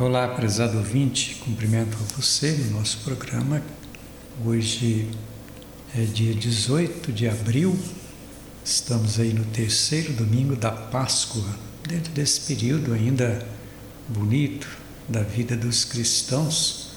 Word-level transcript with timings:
Olá, 0.00 0.28
prezado 0.28 0.78
ouvinte, 0.78 1.34
cumprimento 1.44 1.96
você 2.16 2.52
no 2.52 2.78
nosso 2.78 2.98
programa. 2.98 3.60
Hoje 4.46 5.10
é 5.92 6.02
dia 6.02 6.32
18 6.32 7.10
de 7.10 7.26
abril, 7.26 7.76
estamos 8.64 9.18
aí 9.18 9.34
no 9.34 9.44
terceiro 9.46 10.12
domingo 10.12 10.54
da 10.54 10.70
Páscoa, 10.70 11.42
dentro 11.82 12.12
desse 12.12 12.42
período 12.42 12.92
ainda 12.92 13.44
bonito 14.08 14.68
da 15.08 15.22
vida 15.24 15.56
dos 15.56 15.84
cristãos, 15.84 16.92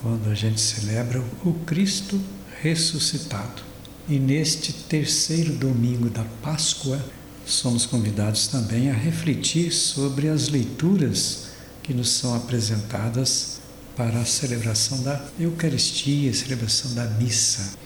quando 0.00 0.30
a 0.30 0.34
gente 0.36 0.60
celebra 0.60 1.24
o 1.44 1.54
Cristo 1.66 2.20
ressuscitado. 2.62 3.64
E 4.08 4.16
neste 4.16 4.72
terceiro 4.72 5.54
domingo 5.54 6.08
da 6.08 6.24
Páscoa, 6.40 7.04
somos 7.44 7.84
convidados 7.84 8.46
também 8.46 8.92
a 8.92 8.94
refletir 8.94 9.72
sobre 9.72 10.28
as 10.28 10.48
leituras 10.50 11.53
que 11.84 11.92
nos 11.92 12.08
são 12.08 12.34
apresentadas 12.34 13.60
para 13.94 14.18
a 14.18 14.24
celebração 14.24 15.02
da 15.02 15.22
Eucaristia, 15.38 16.32
celebração 16.32 16.94
da 16.94 17.04
missa. 17.04 17.76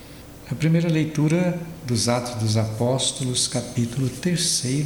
A 0.48 0.54
primeira 0.54 0.88
leitura 0.88 1.60
dos 1.84 2.08
Atos 2.08 2.36
dos 2.36 2.56
Apóstolos, 2.56 3.48
capítulo 3.48 4.08
3, 4.08 4.84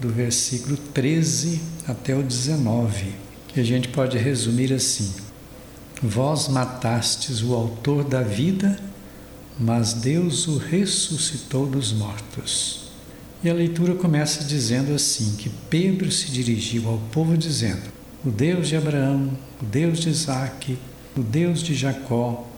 do 0.00 0.08
versículo 0.08 0.76
13 0.76 1.60
até 1.86 2.16
o 2.16 2.22
19, 2.22 3.14
que 3.46 3.60
a 3.60 3.64
gente 3.64 3.88
pode 3.88 4.18
resumir 4.18 4.72
assim: 4.72 5.14
Vós 6.02 6.48
matastes 6.48 7.42
o 7.42 7.54
autor 7.54 8.02
da 8.02 8.22
vida, 8.22 8.76
mas 9.58 9.94
Deus 9.94 10.48
o 10.48 10.58
ressuscitou 10.58 11.64
dos 11.64 11.92
mortos. 11.92 12.90
E 13.44 13.48
a 13.48 13.54
leitura 13.54 13.94
começa 13.94 14.42
dizendo 14.42 14.92
assim: 14.92 15.36
que 15.36 15.48
Pedro 15.70 16.10
se 16.10 16.26
dirigiu 16.32 16.88
ao 16.88 16.98
povo 17.12 17.38
dizendo: 17.38 18.01
o 18.24 18.30
Deus 18.30 18.68
de 18.68 18.76
Abraão, 18.76 19.36
o 19.60 19.64
Deus 19.64 19.98
de 19.98 20.08
Isaac, 20.08 20.78
o 21.16 21.22
Deus 21.22 21.60
de 21.60 21.74
Jacó, 21.74 22.48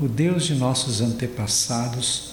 o 0.00 0.08
Deus 0.08 0.44
de 0.44 0.54
nossos 0.54 1.02
antepassados, 1.02 2.32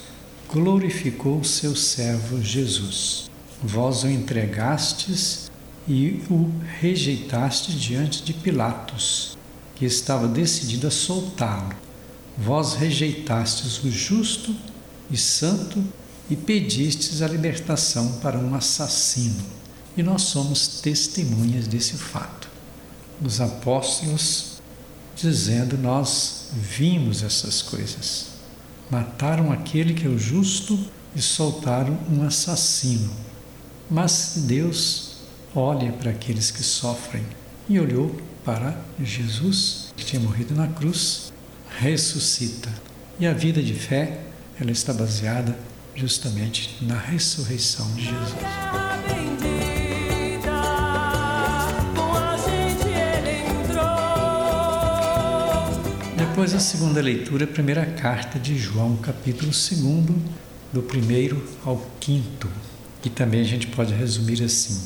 glorificou 0.50 1.42
o 1.42 1.46
seu 1.46 1.76
servo 1.76 2.42
Jesus. 2.42 3.30
Vós 3.62 4.04
o 4.04 4.08
entregastes 4.08 5.52
e 5.90 6.22
o 6.30 6.50
rejeitaste 6.80 7.74
diante 7.74 8.24
de 8.24 8.34
Pilatos, 8.34 9.38
que 9.76 9.84
estava 9.84 10.26
decidido 10.26 10.88
a 10.88 10.92
soltá-lo. 10.92 11.76
Vós 12.38 12.76
rejeitastes 12.76 13.84
o 13.84 13.92
justo 13.92 14.56
e 15.12 15.18
santo 15.18 15.84
e 16.30 16.36
pedistes 16.36 17.22
a 17.22 17.28
libertação 17.28 18.14
para 18.22 18.40
um 18.40 18.56
assassino. 18.56 19.44
E 19.98 20.02
nós 20.02 20.22
somos 20.22 20.80
testemunhas 20.80 21.68
desse 21.68 21.96
fato 21.96 22.39
os 23.22 23.42
apóstolos 23.42 24.62
dizendo: 25.16 25.78
Nós 25.78 26.50
vimos 26.54 27.24
essas 27.24 27.62
coisas. 27.62 28.28
Mataram 28.90 29.52
aquele 29.52 29.94
que 29.94 30.06
é 30.06 30.10
o 30.10 30.18
justo 30.18 30.80
e 31.16 31.22
soltaram 31.22 31.98
um 32.12 32.24
assassino. 32.26 33.12
Mas 33.90 34.34
Deus 34.38 35.18
olha 35.54 35.92
para 35.94 36.12
aqueles 36.12 36.52
que 36.52 36.64
sofrem 36.64 37.26
e 37.68 37.80
olhou 37.80 38.16
para 38.44 38.80
Jesus, 39.02 39.94
que 39.96 40.06
tinha 40.06 40.22
morrido 40.22 40.56
na 40.56 40.68
cruz, 40.68 41.32
ressuscita. 41.78 42.70
E 43.20 43.28
a 43.28 43.34
vida 43.34 43.62
de 43.62 43.74
fé, 43.74 44.22
ela 44.60 44.72
está 44.72 44.94
baseada 44.94 45.58
justamente 45.96 46.78
na 46.82 46.98
ressurreição 46.98 47.92
de 47.94 48.06
Jesus. 48.06 49.59
Depois 56.40 56.56
a 56.56 56.60
segunda 56.62 57.02
leitura, 57.02 57.44
a 57.44 57.48
primeira 57.48 57.86
carta 57.86 58.40
de 58.40 58.58
João, 58.58 58.96
capítulo 58.96 59.52
2, 59.52 59.78
do 60.72 60.82
primeiro 60.82 61.46
ao 61.66 61.86
quinto, 62.00 62.48
que 63.02 63.10
também 63.10 63.42
a 63.42 63.44
gente 63.44 63.68
pode 63.68 63.94
resumir 63.94 64.42
assim: 64.42 64.80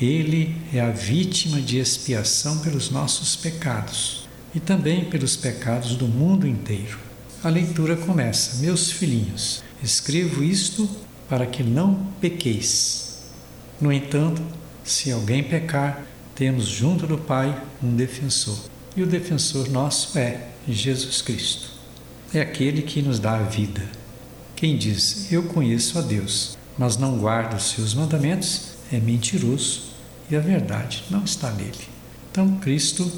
Ele 0.00 0.54
é 0.72 0.80
a 0.80 0.90
vítima 0.90 1.60
de 1.60 1.80
expiação 1.80 2.60
pelos 2.60 2.90
nossos 2.90 3.34
pecados 3.34 4.28
e 4.54 4.60
também 4.60 5.06
pelos 5.06 5.34
pecados 5.34 5.96
do 5.96 6.06
mundo 6.06 6.46
inteiro. 6.46 6.96
A 7.42 7.48
leitura 7.48 7.96
começa: 7.96 8.62
Meus 8.62 8.92
filhinhos, 8.92 9.64
escrevo 9.82 10.44
isto 10.44 10.88
para 11.28 11.44
que 11.44 11.64
não 11.64 12.06
pequeis. 12.20 13.18
No 13.80 13.92
entanto, 13.92 14.40
se 14.84 15.10
alguém 15.10 15.42
pecar, 15.42 16.06
temos 16.36 16.66
junto 16.66 17.04
do 17.04 17.18
Pai 17.18 17.60
um 17.82 17.96
defensor. 17.96 18.60
E 18.96 19.02
o 19.02 19.06
defensor 19.06 19.68
nosso 19.68 20.16
é 20.16 20.53
Jesus 20.72 21.22
Cristo. 21.22 21.68
É 22.32 22.40
aquele 22.40 22.82
que 22.82 23.02
nos 23.02 23.18
dá 23.18 23.36
a 23.36 23.42
vida. 23.42 23.82
Quem 24.56 24.76
diz, 24.76 25.30
Eu 25.30 25.44
conheço 25.44 25.98
a 25.98 26.02
Deus, 26.02 26.56
mas 26.78 26.96
não 26.96 27.18
guarda 27.18 27.56
os 27.56 27.70
seus 27.70 27.94
mandamentos, 27.94 28.74
é 28.92 28.98
mentiroso 28.98 29.94
e 30.30 30.36
a 30.36 30.40
verdade 30.40 31.04
não 31.10 31.24
está 31.24 31.50
nele. 31.50 31.88
Então, 32.30 32.56
Cristo 32.58 33.10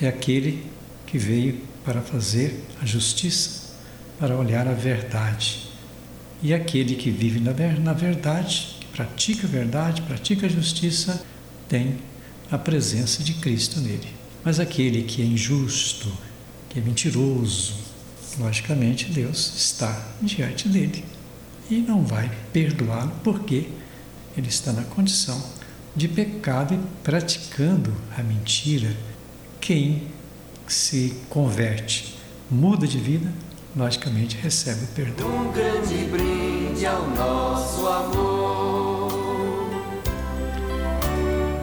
é 0.00 0.08
aquele 0.08 0.64
que 1.06 1.18
veio 1.18 1.60
para 1.84 2.00
fazer 2.00 2.64
a 2.80 2.86
justiça, 2.86 3.74
para 4.18 4.36
olhar 4.36 4.66
a 4.66 4.72
verdade. 4.72 5.68
E 6.42 6.52
aquele 6.52 6.94
que 6.94 7.10
vive 7.10 7.40
na 7.40 7.92
verdade, 7.92 8.76
que 8.80 8.86
pratica 8.86 9.46
a 9.46 9.50
verdade, 9.50 10.02
pratica 10.02 10.46
a 10.46 10.50
justiça, 10.50 11.24
tem 11.68 11.98
a 12.50 12.58
presença 12.58 13.22
de 13.22 13.34
Cristo 13.34 13.80
nele. 13.80 14.08
Mas 14.44 14.60
aquele 14.60 15.02
que 15.02 15.22
é 15.22 15.24
injusto, 15.24 16.12
que 16.76 16.80
é 16.80 16.82
mentiroso, 16.82 17.74
logicamente 18.38 19.10
Deus 19.10 19.54
está 19.56 19.98
diante 20.20 20.68
dele 20.68 21.02
e 21.70 21.76
não 21.76 22.04
vai 22.04 22.30
perdoá-lo 22.52 23.12
porque 23.24 23.68
ele 24.36 24.48
está 24.48 24.74
na 24.74 24.82
condição 24.82 25.42
de 25.96 26.06
pecado 26.06 26.74
e 26.74 26.78
praticando 27.02 27.94
a 28.14 28.22
mentira. 28.22 28.94
Quem 29.58 30.08
se 30.68 31.16
converte, 31.30 32.14
muda 32.50 32.86
de 32.86 32.98
vida, 32.98 33.32
logicamente 33.74 34.36
recebe 34.36 34.84
o 34.84 34.88
perdão. 34.88 35.28
Um 35.28 35.52
grande 35.52 35.94
brinde 36.10 36.84
ao 36.84 37.08
nosso 37.08 37.86
amor. 37.86 39.06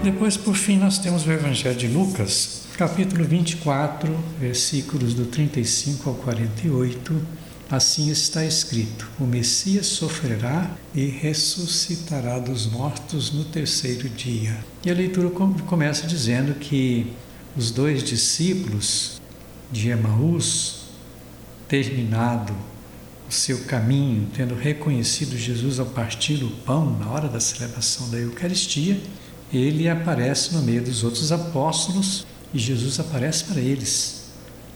Depois, 0.04 0.36
por 0.36 0.56
fim, 0.56 0.78
nós 0.78 0.98
temos 0.98 1.28
o 1.28 1.32
Evangelho 1.32 1.78
de 1.78 1.88
Lucas, 1.88 2.63
capítulo 2.78 3.24
24, 3.24 4.12
versículos 4.40 5.14
do 5.14 5.26
35 5.26 6.10
ao 6.10 6.16
48, 6.16 7.22
assim 7.70 8.10
está 8.10 8.44
escrito: 8.44 9.08
O 9.20 9.26
Messias 9.26 9.86
sofrerá 9.86 10.72
e 10.94 11.06
ressuscitará 11.06 12.40
dos 12.40 12.66
mortos 12.66 13.32
no 13.32 13.46
terceiro 13.46 14.10
dia. 14.10 14.58
E 14.84 14.90
a 14.90 14.94
leitura 14.94 15.30
começa 15.30 16.08
dizendo 16.08 16.56
que 16.56 17.14
os 17.56 17.70
dois 17.70 18.04
discípulos 18.04 19.22
de 19.72 19.90
Emaús, 19.90 20.88
terminado 21.68 22.54
o 23.30 23.32
seu 23.32 23.66
caminho, 23.66 24.28
tendo 24.36 24.56
reconhecido 24.56 25.38
Jesus 25.38 25.80
ao 25.80 25.86
partir 25.86 26.44
o 26.44 26.50
pão 26.66 26.98
na 26.98 27.10
hora 27.12 27.28
da 27.30 27.40
celebração 27.40 28.10
da 28.10 28.18
Eucaristia, 28.18 29.00
ele 29.54 29.88
aparece 29.88 30.56
no 30.56 30.64
meio 30.64 30.84
dos 30.84 31.04
outros 31.04 31.32
apóstolos 31.32 32.26
e 32.54 32.60
Jesus 32.60 33.00
aparece 33.00 33.46
para 33.46 33.60
eles 33.60 34.26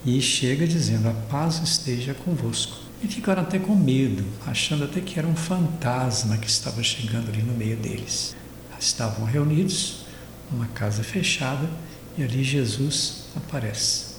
e 0.05 0.19
chega 0.21 0.67
dizendo: 0.67 1.07
A 1.07 1.13
paz 1.13 1.61
esteja 1.63 2.13
convosco. 2.13 2.88
E 3.03 3.07
ficaram 3.07 3.43
até 3.43 3.59
com 3.59 3.75
medo, 3.75 4.25
achando 4.47 4.83
até 4.83 5.00
que 5.00 5.19
era 5.19 5.27
um 5.27 5.35
fantasma 5.35 6.35
que 6.38 6.50
estava 6.50 6.81
chegando 6.81 7.29
ali 7.29 7.44
no 7.44 7.53
meio 7.53 7.77
deles. 7.77 8.35
Estavam 8.79 9.25
reunidos 9.25 10.06
numa 10.51 10.65
casa 10.68 11.03
fechada 11.03 11.69
e 12.18 12.24
ali 12.24 12.44
Jesus 12.44 13.25
aparece 13.35 14.18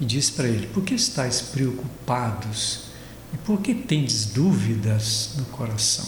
e 0.00 0.04
diz 0.04 0.28
para 0.30 0.48
ele: 0.48 0.66
Por 0.66 0.82
que 0.84 0.94
estáis 0.94 1.40
preocupados 1.40 2.80
e 3.32 3.38
por 3.38 3.60
que 3.60 3.74
tendes 3.74 4.26
dúvidas 4.26 5.30
no 5.36 5.44
coração? 5.46 6.06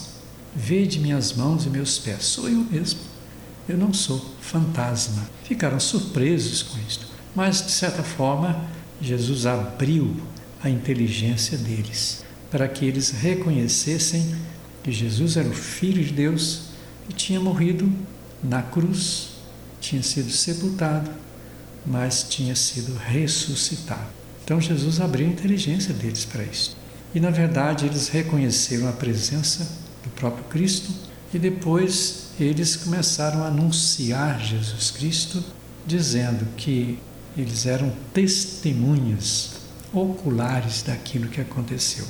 Vede 0.54 0.98
minhas 0.98 1.32
mãos 1.32 1.64
e 1.64 1.70
meus 1.70 1.98
pés, 1.98 2.24
sou 2.24 2.48
eu 2.48 2.58
mesmo 2.70 3.00
eu 3.70 3.78
não 3.78 3.92
sou 3.92 4.18
fantasma. 4.40 5.28
Ficaram 5.44 5.78
surpresos 5.80 6.62
com 6.62 6.78
isto. 6.86 7.06
Mas, 7.34 7.64
de 7.64 7.70
certa 7.70 8.02
forma, 8.02 8.64
Jesus 9.00 9.46
abriu 9.46 10.16
a 10.62 10.68
inteligência 10.68 11.56
deles 11.56 12.24
para 12.50 12.66
que 12.68 12.84
eles 12.84 13.10
reconhecessem 13.10 14.34
que 14.82 14.90
Jesus 14.90 15.36
era 15.36 15.48
o 15.48 15.54
Filho 15.54 16.02
de 16.04 16.12
Deus 16.12 16.62
e 17.08 17.12
tinha 17.12 17.40
morrido 17.40 17.90
na 18.42 18.62
cruz, 18.62 19.30
tinha 19.80 20.02
sido 20.02 20.30
sepultado, 20.30 21.10
mas 21.86 22.24
tinha 22.28 22.56
sido 22.56 22.94
ressuscitado. 22.94 24.08
Então 24.44 24.60
Jesus 24.60 25.00
abriu 25.00 25.26
a 25.26 25.30
inteligência 25.30 25.94
deles 25.94 26.24
para 26.24 26.42
isso. 26.42 26.76
E 27.14 27.20
na 27.20 27.30
verdade 27.30 27.86
eles 27.86 28.08
reconheceram 28.08 28.88
a 28.88 28.92
presença 28.92 29.64
do 30.02 30.10
próprio 30.10 30.44
Cristo 30.44 30.90
e 31.32 31.38
depois 31.38 32.29
eles 32.44 32.76
começaram 32.76 33.42
a 33.42 33.48
anunciar 33.48 34.40
Jesus 34.40 34.90
Cristo, 34.90 35.42
dizendo 35.86 36.46
que 36.56 36.98
eles 37.36 37.66
eram 37.66 37.92
testemunhas 38.12 39.50
oculares 39.92 40.82
daquilo 40.82 41.28
que 41.28 41.40
aconteceu. 41.40 42.04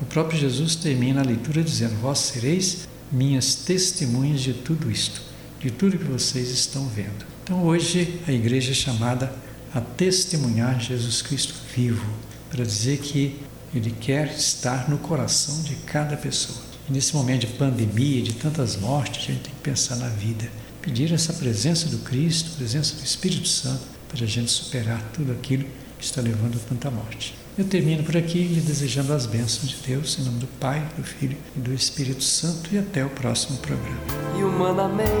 O 0.00 0.04
próprio 0.04 0.38
Jesus 0.38 0.74
termina 0.74 1.20
a 1.20 1.24
leitura 1.24 1.62
dizendo: 1.62 1.94
Vós 2.00 2.18
sereis 2.18 2.88
minhas 3.10 3.54
testemunhas 3.54 4.40
de 4.40 4.54
tudo 4.54 4.90
isto, 4.90 5.22
de 5.60 5.70
tudo 5.70 5.98
que 5.98 6.04
vocês 6.04 6.50
estão 6.50 6.86
vendo. 6.88 7.24
Então 7.44 7.62
hoje 7.64 8.20
a 8.26 8.32
igreja 8.32 8.72
é 8.72 8.74
chamada 8.74 9.32
a 9.74 9.80
testemunhar 9.80 10.80
Jesus 10.80 11.22
Cristo 11.22 11.54
vivo, 11.74 12.06
para 12.50 12.64
dizer 12.64 12.98
que 12.98 13.40
Ele 13.74 13.90
quer 13.90 14.34
estar 14.34 14.88
no 14.88 14.98
coração 14.98 15.62
de 15.62 15.74
cada 15.76 16.16
pessoa. 16.16 16.71
E 16.88 16.92
nesse 16.92 17.14
momento 17.14 17.42
de 17.42 17.46
pandemia, 17.48 18.22
de 18.22 18.32
tantas 18.34 18.76
mortes, 18.76 19.24
a 19.24 19.32
gente 19.32 19.42
tem 19.42 19.54
que 19.54 19.60
pensar 19.60 19.96
na 19.96 20.08
vida. 20.08 20.48
Pedir 20.80 21.12
essa 21.12 21.32
presença 21.32 21.88
do 21.88 21.98
Cristo, 21.98 22.56
presença 22.56 22.96
do 22.96 23.04
Espírito 23.04 23.46
Santo, 23.46 23.82
para 24.08 24.24
a 24.24 24.28
gente 24.28 24.50
superar 24.50 25.02
tudo 25.12 25.32
aquilo 25.32 25.64
que 25.98 26.04
está 26.04 26.20
levando 26.20 26.56
a 26.56 26.68
tanta 26.68 26.90
morte. 26.90 27.34
Eu 27.56 27.64
termino 27.66 28.02
por 28.02 28.16
aqui 28.16 28.42
lhe 28.42 28.60
desejando 28.60 29.12
as 29.12 29.26
bênçãos 29.26 29.68
de 29.68 29.76
Deus, 29.86 30.18
em 30.18 30.22
nome 30.22 30.38
do 30.38 30.46
Pai, 30.58 30.86
do 30.96 31.04
Filho 31.04 31.36
e 31.54 31.60
do 31.60 31.72
Espírito 31.72 32.24
Santo, 32.24 32.70
e 32.74 32.78
até 32.78 33.04
o 33.04 33.10
próximo 33.10 33.58
programa. 33.58 34.00
E 34.38 34.42
humanamente, 34.42 35.12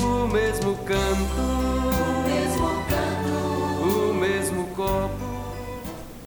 o 0.00 0.26
mesmo 0.26 0.74
canto, 0.78 1.40
o 1.40 2.22
mesmo 2.26 2.68
canto, 2.88 4.10
o 4.10 4.14
mesmo 4.14 4.66
copo. 4.68 5.31